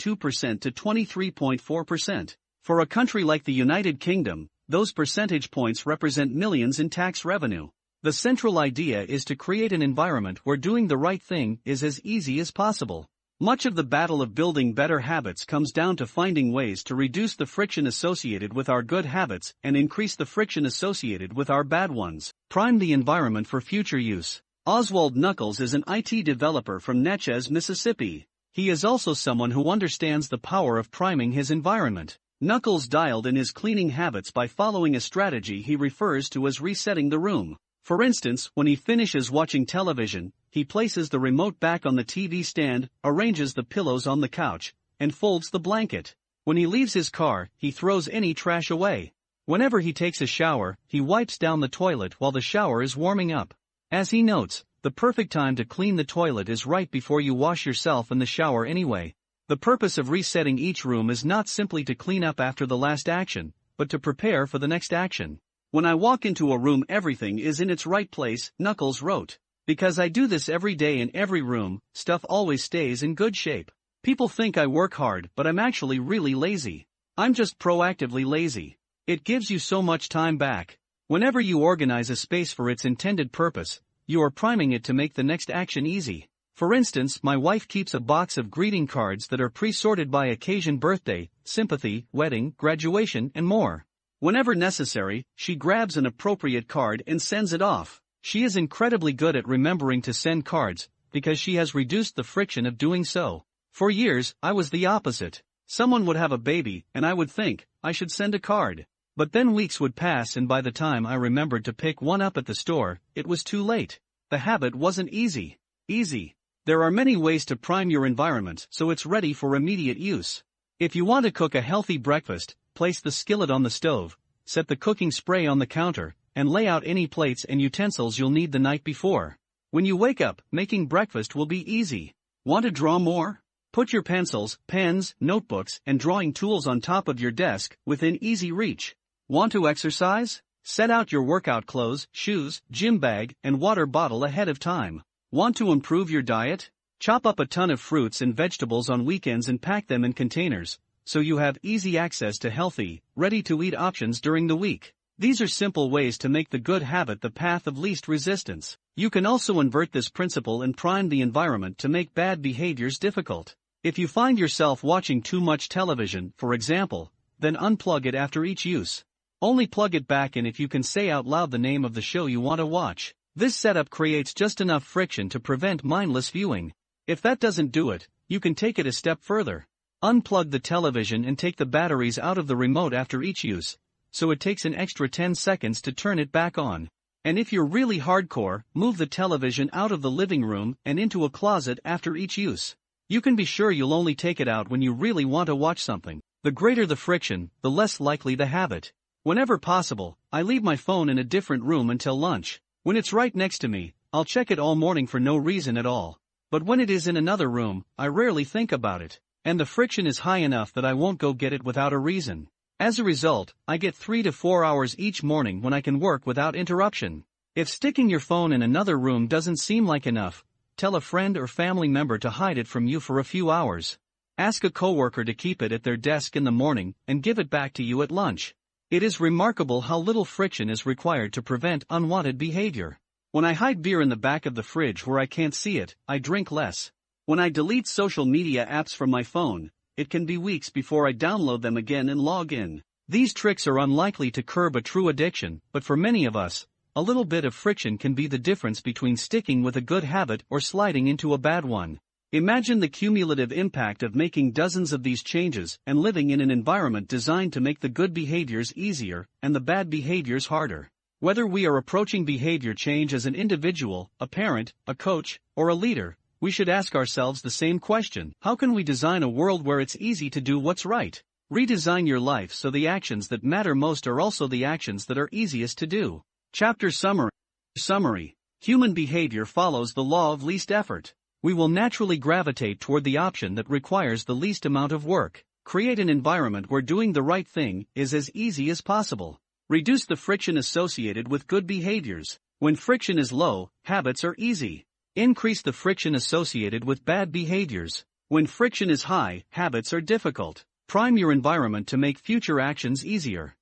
to 0.62 0.72
23.4%. 0.72 2.36
For 2.64 2.80
a 2.80 2.86
country 2.86 3.24
like 3.24 3.46
the 3.46 3.54
United 3.54 4.00
Kingdom, 4.00 4.50
those 4.70 4.94
percentage 4.94 5.50
points 5.50 5.88
represent 5.88 6.32
millions 6.32 6.80
in 6.80 6.92
tax 6.92 7.26
revenue. 7.26 7.70
The 8.04 8.14
central 8.14 8.60
idea 8.60 9.02
is 9.02 9.26
to 9.26 9.36
create 9.36 9.74
an 9.74 9.82
environment 9.82 10.40
where 10.44 10.58
doing 10.58 10.88
the 10.88 10.98
right 10.98 11.22
thing 11.22 11.60
is 11.66 11.84
as 11.84 12.00
easy 12.02 12.40
as 12.40 12.52
possible. 12.52 13.08
Much 13.42 13.66
of 13.66 13.74
the 13.74 13.84
battle 13.84 14.22
of 14.22 14.36
building 14.36 14.72
better 14.72 15.00
habits 15.00 15.46
comes 15.46 15.72
down 15.72 15.96
to 15.96 16.06
finding 16.06 16.52
ways 16.52 16.84
to 16.84 16.94
reduce 16.94 17.36
the 17.36 17.46
friction 17.48 17.88
associated 17.88 18.54
with 18.54 18.70
our 18.70 18.84
good 18.84 19.04
habits 19.04 19.52
and 19.64 19.76
increase 19.76 20.16
the 20.16 20.28
friction 20.28 20.64
associated 20.64 21.34
with 21.34 21.50
our 21.50 21.64
bad 21.64 21.90
ones. 21.90 22.32
Prime 22.52 22.78
the 22.78 22.94
environment 22.94 23.48
for 23.48 23.60
future 23.60 23.98
use. 23.98 24.44
Oswald 24.68 25.18
Nuckols 25.18 25.60
is 25.60 25.74
an 25.74 25.84
IT 25.88 26.24
developer 26.24 26.80
from 26.80 27.02
Natchez, 27.02 27.50
Mississippi. 27.50 28.28
He 28.54 28.70
is 28.70 28.86
also 28.86 29.16
someone 29.16 29.50
who 29.50 29.72
understands 29.72 30.30
the 30.30 30.38
power 30.38 30.78
of 30.78 30.92
priming 30.92 31.32
his 31.32 31.50
environment. 31.50 32.20
Nuckols 32.42 32.88
dialed 32.88 33.26
in 33.26 33.36
his 33.36 33.50
cleaning 33.50 33.90
habits 33.90 34.30
by 34.30 34.46
following 34.46 34.96
a 34.96 35.00
strategy 35.00 35.64
he 35.64 35.76
refers 35.76 36.30
to 36.30 36.46
as 36.46 36.62
resetting 36.62 37.10
the 37.10 37.18
room. 37.18 37.58
For 37.84 38.04
instance, 38.04 38.52
when 38.54 38.68
he 38.68 38.76
finishes 38.76 39.32
watching 39.32 39.66
television, 39.66 40.34
he 40.52 40.64
places 40.64 41.10
the 41.10 41.20
remote 41.20 41.60
back 41.60 41.86
on 41.86 41.96
the 41.96 42.06
TV 42.06 42.46
stand, 42.46 42.90
arranges 43.04 43.54
the 43.54 43.64
pillows 43.64 44.06
on 44.06 44.22
the 44.22 44.30
couch, 44.30 44.74
and 45.00 45.16
folds 45.16 45.50
the 45.50 45.60
blanket. 45.60 46.16
When 46.44 46.58
he 46.58 46.68
leaves 46.68 46.94
his 46.94 47.10
car, 47.10 47.50
he 47.58 47.72
throws 47.72 48.08
any 48.08 48.34
trash 48.34 48.70
away. 48.70 49.14
Whenever 49.46 49.80
he 49.80 49.94
takes 49.94 50.22
a 50.22 50.28
shower, 50.28 50.78
he 50.88 51.02
wipes 51.02 51.38
down 51.38 51.60
the 51.60 51.68
toilet 51.68 52.20
while 52.20 52.32
the 52.32 52.42
shower 52.42 52.84
is 52.84 52.96
warming 52.96 53.32
up. 53.32 53.54
As 53.92 54.12
he 54.12 54.22
notes, 54.22 54.64
the 54.84 54.92
perfect 54.92 55.32
time 55.32 55.56
to 55.56 55.66
clean 55.66 55.96
the 55.96 56.04
toilet 56.04 56.50
is 56.50 56.66
right 56.66 56.90
before 56.90 57.22
you 57.22 57.34
wash 57.34 57.66
yourself 57.66 58.12
in 58.12 58.20
the 58.20 58.26
shower 58.26 58.66
anyway. 58.66 59.16
The 59.48 59.58
purpose 59.58 59.98
of 59.98 60.10
resetting 60.10 60.58
each 60.60 60.86
room 60.86 61.10
is 61.10 61.26
not 61.26 61.50
simply 61.50 61.84
to 61.86 61.96
clean 61.96 62.24
up 62.24 62.40
after 62.40 62.66
the 62.66 62.78
last 62.78 63.10
action, 63.10 63.54
but 63.78 63.90
to 63.90 64.00
prepare 64.00 64.48
for 64.48 64.60
the 64.60 64.68
next 64.68 64.94
action. 64.94 65.40
When 65.74 65.86
I 65.86 65.96
walk 65.96 66.26
into 66.26 66.52
a 66.52 66.58
room 66.58 66.84
everything 66.90 67.40
is 67.40 67.62
in 67.62 67.70
its 67.70 67.86
right 67.86 68.12
place, 68.12 68.52
Nuckols 68.60 69.02
wrote. 69.02 69.38
Because 69.66 69.98
I 69.98 70.10
do 70.10 70.28
this 70.28 70.50
every 70.50 70.76
day 70.76 71.00
in 71.00 71.16
every 71.16 71.42
room, 71.42 71.80
stuff 71.94 72.26
always 72.28 72.62
stays 72.62 73.04
in 73.04 73.16
good 73.16 73.38
shape. 73.38 73.72
People 74.04 74.28
think 74.28 74.58
I 74.58 74.68
work 74.68 74.96
hard, 74.96 75.30
but 75.38 75.48
I'm 75.48 75.60
actually 75.60 75.98
really 75.98 76.36
lazy. 76.36 76.88
I'm 77.18 77.34
just 77.34 77.58
proactively 77.58 78.26
lazy. 78.26 78.80
It 79.08 79.24
gives 79.24 79.50
you 79.50 79.60
so 79.60 79.82
much 79.82 80.10
time 80.10 80.38
back. 80.38 80.78
Whenever 81.08 81.40
you 81.40 81.60
organize 81.60 82.10
a 82.10 82.18
space 82.18 82.52
for 82.52 82.70
its 82.70 82.84
intended 82.84 83.32
purpose, 83.32 83.80
you 84.08 84.22
are 84.22 84.30
priming 84.30 84.74
it 84.74 84.84
to 84.84 84.94
make 84.94 85.14
the 85.14 85.24
next 85.24 85.50
action 85.50 85.86
easy. 85.86 86.28
For 86.54 86.74
instance, 86.74 87.24
my 87.24 87.38
wife 87.38 87.66
keeps 87.70 87.94
a 87.94 88.02
box 88.02 88.38
of 88.38 88.52
greeting 88.52 88.88
cards 88.88 89.28
that 89.28 89.40
are 89.40 89.50
pre-sorted 89.50 90.12
by 90.12 90.26
occasion 90.26 90.80
birthday, 90.80 91.30
sympathy, 91.46 92.08
wedding, 92.12 92.56
graduation, 92.58 93.32
and 93.36 93.48
more. 93.48 93.86
Whenever 94.22 94.54
necessary, 94.54 95.26
she 95.36 95.56
grabs 95.56 95.98
an 95.98 96.06
appropriate 96.06 96.68
card 96.68 97.02
and 97.08 97.20
sends 97.20 97.54
it 97.54 97.62
off. 97.64 98.00
She 98.22 98.44
is 98.44 98.56
incredibly 98.56 99.14
good 99.14 99.36
at 99.36 99.48
remembering 99.48 100.04
to 100.04 100.14
send 100.14 100.46
cards, 100.46 100.88
because 101.12 101.40
she 101.40 101.56
has 101.56 101.74
reduced 101.74 102.16
the 102.16 102.24
friction 102.24 102.68
of 102.68 102.78
doing 102.78 103.04
so. 103.04 103.46
For 103.72 103.90
years, 103.90 104.36
I 104.44 104.52
was 104.52 104.70
the 104.70 104.86
opposite. 104.86 105.42
Someone 105.66 106.06
would 106.06 106.18
have 106.18 106.32
a 106.32 106.38
baby, 106.38 106.86
and 106.94 107.04
I 107.04 107.16
would 107.16 107.32
think, 107.32 107.66
I 107.82 107.94
should 107.94 108.12
send 108.12 108.36
a 108.36 108.40
card. 108.40 108.86
But 109.18 109.32
then 109.32 109.54
weeks 109.54 109.80
would 109.80 109.96
pass 109.96 110.38
and 110.38 110.48
by 110.48 110.62
the 110.62 110.72
time 110.72 111.04
I 111.04 111.16
remembered 111.16 111.66
to 111.66 111.74
pick 111.74 112.00
one 112.00 112.22
up 112.22 112.38
at 112.38 112.46
the 112.46 112.54
store, 112.54 113.00
it 113.16 113.26
was 113.26 113.44
too 113.44 113.64
late. 113.64 114.00
The 114.30 114.38
habit 114.38 114.76
wasn't 114.76 115.10
easy. 115.10 115.58
Easy. 115.88 116.36
There 116.68 116.84
are 116.84 116.92
many 116.92 117.18
ways 117.18 117.44
to 117.46 117.56
prime 117.56 117.90
your 117.90 118.06
environment 118.06 118.68
so 118.70 118.92
it's 118.92 119.04
ready 119.04 119.34
for 119.34 119.56
immediate 119.56 119.98
use. 119.98 120.44
If 120.78 120.96
you 120.96 121.06
want 121.06 121.26
to 121.26 121.32
cook 121.32 121.56
a 121.56 121.62
healthy 121.62 121.98
breakfast, 121.98 122.56
place 122.74 123.02
the 123.02 123.12
skillet 123.12 123.52
on 123.52 123.64
the 123.64 123.70
stove, 123.70 124.18
set 124.46 124.68
the 124.68 124.76
cooking 124.76 125.12
spray 125.12 125.46
on 125.46 125.60
the 125.60 125.66
counter, 125.66 126.16
and 126.36 126.50
lay 126.50 126.68
out 126.68 126.84
any 126.86 127.08
plates 127.08 127.44
and 127.46 127.62
utensils 127.62 128.18
you'll 128.18 128.30
need 128.30 128.52
the 128.52 128.60
night 128.60 128.84
before. 128.84 129.38
When 129.72 129.86
you 129.86 129.96
wake 129.96 130.22
up, 130.22 130.42
making 130.52 130.88
breakfast 130.88 131.36
will 131.36 131.46
be 131.46 131.72
easy. 131.72 132.14
Want 132.44 132.64
to 132.64 132.72
draw 132.72 133.00
more? 133.00 133.42
Put 133.72 133.94
your 133.94 134.04
pencils, 134.04 134.58
pens, 134.68 135.16
notebooks, 135.20 135.80
and 135.86 136.00
drawing 136.00 136.34
tools 136.34 136.68
on 136.68 136.82
top 136.82 137.08
of 137.08 137.22
your 137.22 137.32
desk, 137.32 137.78
within 137.86 138.22
easy 138.22 138.52
reach. 138.52 138.96
Want 139.30 139.54
to 139.54 139.68
exercise? 139.68 140.42
Set 140.64 140.92
out 140.92 141.12
your 141.12 141.24
workout 141.24 141.66
clothes, 141.66 142.08
shoes, 142.12 142.62
gym 142.70 143.00
bag, 143.00 143.36
and 143.44 143.62
water 143.62 143.86
bottle 143.86 144.26
ahead 144.26 144.50
of 144.50 144.60
time. 144.60 145.02
Want 145.32 145.56
to 145.58 145.72
improve 145.72 146.12
your 146.12 146.22
diet? 146.22 146.70
Chop 147.00 147.26
up 147.26 147.40
a 147.40 147.46
ton 147.46 147.72
of 147.72 147.80
fruits 147.80 148.22
and 148.22 148.36
vegetables 148.36 148.90
on 148.90 149.06
weekends 149.06 149.48
and 149.48 149.62
pack 149.62 149.88
them 149.88 150.04
in 150.04 150.14
containers, 150.14 150.78
so 151.12 151.20
you 151.20 151.40
have 151.40 151.58
easy 151.62 151.98
access 151.98 152.38
to 152.38 152.50
healthy, 152.50 153.02
ready 153.18 153.44
to 153.44 153.62
eat 153.62 153.76
options 153.76 154.22
during 154.22 154.48
the 154.48 154.56
week. 154.56 154.94
These 155.18 155.42
are 155.42 155.48
simple 155.62 155.90
ways 155.90 156.18
to 156.20 156.30
make 156.30 156.50
the 156.50 156.58
good 156.58 156.84
habit 156.84 157.20
the 157.20 157.30
path 157.30 157.68
of 157.68 157.78
least 157.78 158.08
resistance. 158.08 158.78
You 158.96 159.10
can 159.10 159.26
also 159.26 159.60
invert 159.60 159.92
this 159.92 160.08
principle 160.08 160.62
and 160.62 160.78
prime 160.78 161.10
the 161.10 161.20
environment 161.20 161.78
to 161.80 161.90
make 161.90 162.14
bad 162.14 162.42
behaviors 162.42 162.98
difficult. 162.98 163.58
If 163.84 164.00
you 164.00 164.08
find 164.08 164.40
yourself 164.40 164.86
watching 164.86 165.22
too 165.22 165.42
much 165.42 165.68
television, 165.68 166.32
for 166.38 166.54
example, 166.54 167.12
then 167.38 167.58
unplug 167.58 168.06
it 168.06 168.16
after 168.16 168.46
each 168.46 168.64
use. 168.64 169.04
Only 169.42 169.68
plug 169.68 169.96
it 169.96 170.08
back 170.08 170.38
in 170.38 170.46
if 170.46 170.62
you 170.62 170.70
can 170.70 170.82
say 170.82 171.10
out 171.10 171.28
loud 171.28 171.52
the 171.52 171.58
name 171.58 171.84
of 171.84 171.94
the 171.94 172.02
show 172.02 172.26
you 172.26 172.40
want 172.40 172.60
to 172.60 172.66
watch. 172.66 173.14
This 173.36 173.58
setup 173.58 173.90
creates 173.90 174.34
just 174.34 174.62
enough 174.62 174.86
friction 174.86 175.28
to 175.28 175.42
prevent 175.42 175.84
mindless 175.84 176.30
viewing. 176.30 176.72
If 177.06 177.22
that 177.24 177.42
doesn't 177.42 177.74
do 177.74 177.90
it, 177.90 178.08
you 178.30 178.40
can 178.40 178.56
take 178.56 178.80
it 178.80 178.88
a 178.88 178.94
step 178.94 179.20
further. 179.22 179.68
Unplug 180.04 180.50
the 180.50 180.60
television 180.60 181.24
and 181.24 181.38
take 181.38 181.58
the 181.58 181.66
batteries 181.66 182.18
out 182.18 182.40
of 182.40 182.48
the 182.48 182.56
remote 182.56 182.92
after 182.92 183.22
each 183.22 183.44
use, 183.44 183.78
so 184.12 184.32
it 184.32 184.40
takes 184.40 184.66
an 184.66 184.74
extra 184.74 185.08
10 185.08 185.36
seconds 185.36 185.80
to 185.80 185.92
turn 185.92 186.18
it 186.18 186.32
back 186.32 186.58
on. 186.58 186.90
And 187.24 187.38
if 187.38 187.54
you're 187.54 187.64
really 187.64 188.00
hardcore, 188.00 188.64
move 188.74 188.98
the 188.98 189.06
television 189.06 189.70
out 189.74 189.92
of 189.92 190.02
the 190.02 190.10
living 190.10 190.44
room 190.44 190.76
and 190.84 191.00
into 191.00 191.24
a 191.24 191.30
closet 191.30 191.80
after 191.86 192.16
each 192.16 192.36
use. 192.36 192.76
You 193.10 193.22
can 193.22 193.36
be 193.36 193.46
sure 193.46 193.70
you'll 193.70 193.94
only 193.94 194.16
take 194.16 194.40
it 194.40 194.48
out 194.48 194.70
when 194.70 194.82
you 194.82 194.92
really 194.92 195.24
want 195.24 195.46
to 195.48 195.56
watch 195.56 195.84
something. 195.84 196.20
The 196.42 196.52
greater 196.52 196.88
the 196.88 196.96
friction, 196.96 197.52
the 197.62 197.70
less 197.70 198.00
likely 198.00 198.34
the 198.34 198.48
habit. 198.48 198.94
Whenever 199.22 199.60
possible, 199.60 200.18
I 200.32 200.42
leave 200.42 200.64
my 200.64 200.78
phone 200.78 201.10
in 201.10 201.20
a 201.20 201.24
different 201.24 201.64
room 201.64 201.92
until 201.92 202.18
lunch. 202.18 202.60
When 202.82 202.98
it's 202.98 203.14
right 203.14 203.36
next 203.36 203.60
to 203.60 203.68
me, 203.68 203.94
I'll 204.12 204.26
check 204.26 204.50
it 204.50 204.58
all 204.58 204.74
morning 204.74 205.06
for 205.06 205.20
no 205.20 205.38
reason 205.38 205.78
at 205.78 205.86
all. 205.86 206.20
But 206.50 206.64
when 206.64 206.80
it 206.80 206.90
is 206.90 207.08
in 207.08 207.18
another 207.18 207.48
room, 207.48 207.86
I 208.00 208.08
rarely 208.08 208.46
think 208.46 208.72
about 208.72 209.04
it, 209.04 209.20
and 209.44 209.60
the 209.60 209.66
friction 209.66 210.06
is 210.06 210.20
high 210.20 210.40
enough 210.40 210.72
that 210.74 210.86
I 210.86 210.94
won't 210.94 211.18
go 211.18 211.34
get 211.34 211.54
it 211.54 211.64
without 211.64 211.94
a 211.94 211.98
reason. 211.98 212.48
As 212.80 213.00
a 213.00 213.04
result, 213.04 213.54
I 213.68 213.78
get 213.78 213.96
3 213.96 214.24
to 214.24 214.32
4 214.32 214.66
hours 214.66 214.96
each 214.98 215.24
morning 215.24 215.62
when 215.62 215.74
I 215.74 215.82
can 215.82 216.00
work 216.00 216.26
without 216.26 216.56
interruption. 216.56 217.24
If 217.56 217.70
sticking 217.70 218.10
your 218.10 218.20
phone 218.20 218.54
in 218.54 218.62
another 218.62 218.98
room 218.98 219.28
doesn't 219.28 219.60
seem 219.60 219.86
like 219.86 220.08
enough, 220.08 220.46
tell 220.78 220.96
a 220.96 221.02
friend 221.02 221.38
or 221.38 221.48
family 221.48 221.88
member 221.88 222.18
to 222.18 222.30
hide 222.30 222.58
it 222.58 222.68
from 222.68 222.88
you 222.88 223.00
for 223.00 223.20
a 223.20 223.24
few 223.24 223.52
hours. 223.52 223.98
Ask 224.38 224.64
a 224.64 224.70
coworker 224.70 225.24
to 225.24 225.34
keep 225.34 225.62
it 225.62 225.72
at 225.72 225.84
their 225.84 225.98
desk 225.98 226.36
in 226.36 226.44
the 226.44 226.52
morning 226.52 226.96
and 227.08 227.22
give 227.22 227.38
it 227.38 227.50
back 227.50 227.74
to 227.74 227.84
you 227.84 228.02
at 228.02 228.12
lunch. 228.12 228.56
It 228.90 229.04
is 229.04 229.20
remarkable 229.20 229.82
how 229.82 230.00
little 230.00 230.26
friction 230.26 230.70
is 230.70 230.86
required 230.86 231.34
to 231.34 231.42
prevent 231.42 231.86
unwanted 231.90 232.38
behavior. 232.38 232.98
When 233.32 233.46
I 233.46 233.54
hide 233.54 233.82
beer 233.82 234.02
in 234.02 234.10
the 234.10 234.16
back 234.16 234.46
of 234.46 234.56
the 234.56 234.64
fridge 234.64 235.06
where 235.06 235.20
I 235.20 235.26
can't 235.26 235.54
see 235.54 235.78
it, 235.78 235.96
I 236.08 236.18
drink 236.18 236.52
less. 236.52 236.92
When 237.32 237.40
I 237.40 237.48
delete 237.48 237.88
social 237.88 238.26
media 238.26 238.68
apps 238.70 238.94
from 238.94 239.10
my 239.10 239.24
phone, 239.24 239.72
it 239.96 240.10
can 240.10 240.26
be 240.26 240.38
weeks 240.38 240.70
before 240.70 241.08
I 241.08 241.14
download 241.14 241.62
them 241.62 241.78
again 241.78 242.10
and 242.10 242.20
log 242.20 242.52
in. 242.52 242.84
These 243.08 243.34
tricks 243.34 243.66
are 243.68 243.80
unlikely 243.80 244.32
to 244.32 244.44
curb 244.44 244.76
a 244.76 244.82
true 244.82 245.08
addiction, 245.08 245.62
but 245.72 245.86
for 245.86 245.96
many 245.96 246.26
of 246.26 246.36
us, 246.36 246.68
a 246.94 247.02
little 247.02 247.24
bit 247.24 247.46
of 247.46 247.56
friction 247.56 247.98
can 247.98 248.16
be 248.16 248.28
the 248.28 248.38
difference 248.38 248.82
between 248.82 249.16
sticking 249.16 249.64
with 249.64 249.78
a 249.78 249.88
good 249.92 250.04
habit 250.04 250.44
or 250.50 250.60
sliding 250.60 251.08
into 251.08 251.34
a 251.34 251.38
bad 251.38 251.64
one. 251.64 252.02
Imagine 252.34 252.82
the 252.82 252.90
cumulative 252.90 253.54
impact 253.54 254.04
of 254.04 254.14
making 254.14 254.52
dozens 254.52 254.92
of 254.92 255.04
these 255.04 255.24
changes 255.24 255.80
and 255.86 256.00
living 256.00 256.32
in 256.32 256.42
an 256.42 256.52
environment 256.52 257.08
designed 257.08 257.54
to 257.54 257.62
make 257.62 257.80
the 257.80 257.88
good 257.88 258.14
behaviors 258.14 258.76
easier 258.76 259.26
and 259.42 259.56
the 259.56 259.62
bad 259.62 259.90
behaviors 259.90 260.48
harder. 260.48 260.90
Whether 261.22 261.48
we 261.48 261.66
are 261.66 261.78
approaching 261.78 262.26
behavior 262.26 262.74
change 262.74 263.14
as 263.14 263.26
an 263.26 263.36
individual, 263.36 264.12
a 264.20 264.28
parent, 264.28 264.74
a 264.86 264.94
coach, 264.94 265.40
or 265.56 265.70
a 265.70 265.76
leader, 265.76 266.18
we 266.42 266.52
should 266.52 266.68
ask 266.68 266.96
ourselves 266.96 267.42
the 267.42 267.50
same 267.50 267.80
question. 267.80 268.34
How 268.42 268.56
can 268.56 268.74
we 268.74 268.84
design 268.84 269.24
a 269.24 269.30
world 269.30 269.66
where 269.66 269.80
it's 269.80 269.96
easy 269.96 270.30
to 270.32 270.42
do 270.42 270.60
what's 270.60 270.86
right? 270.86 271.22
Redesign 271.54 272.08
your 272.08 272.20
life 272.20 272.52
so 272.52 272.70
the 272.70 272.88
actions 272.88 273.30
that 273.30 273.44
matter 273.44 273.76
most 273.76 274.08
are 274.08 274.20
also 274.20 274.48
the 274.48 274.66
actions 274.66 275.06
that 275.06 275.18
are 275.18 275.30
easiest 275.32 275.78
to 275.78 275.88
do. 275.88 276.24
Chapter 276.52 276.92
Summary 276.92 277.32
Summary 277.78 278.36
Human 278.62 278.94
behavior 278.94 279.46
follows 279.46 279.94
the 279.94 280.04
law 280.04 280.34
of 280.34 280.44
least 280.44 280.72
effort 280.72 281.14
we 281.44 281.54
will 281.54 281.70
naturally 281.70 282.18
gravitate 282.18 282.80
toward 282.80 283.04
the 283.04 283.18
option 283.18 283.56
that 283.56 283.68
requires 283.68 284.26
the 284.26 284.36
least 284.36 284.68
amount 284.68 284.92
of 284.92 285.06
work. 285.06 285.44
Create 285.66 285.98
an 285.98 286.10
environment 286.10 286.70
where 286.70 286.84
doing 286.84 287.14
the 287.14 287.24
right 287.24 287.48
thing 287.48 287.88
is 287.96 288.14
as 288.14 288.30
easy 288.36 288.70
as 288.70 288.82
possible. 288.82 289.40
Reduce 289.68 290.06
the 290.06 290.16
friction 290.16 290.56
associated 290.56 291.32
with 291.32 291.48
good 291.48 291.66
behaviors. 291.66 292.38
When 292.60 292.76
friction 292.76 293.18
is 293.18 293.32
low, 293.32 293.72
habits 293.86 294.24
are 294.24 294.36
easy. 294.38 294.86
Increase 295.18 295.62
the 295.62 295.74
friction 295.74 296.16
associated 296.16 296.86
with 296.86 297.04
bad 297.04 297.34
behaviors. 297.34 298.06
When 298.30 298.48
friction 298.48 298.90
is 298.90 299.04
high, 299.04 299.44
habits 299.50 299.92
are 299.92 300.00
difficult. 300.00 300.64
Prime 300.88 301.18
your 301.18 301.34
environment 301.34 301.88
to 301.88 301.98
make 301.98 302.18
future 302.18 302.62
actions 302.62 303.06
easier. 303.06 303.58